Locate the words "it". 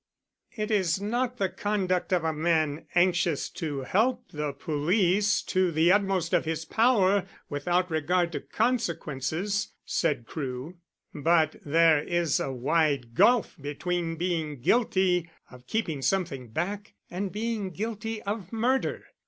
0.55-0.71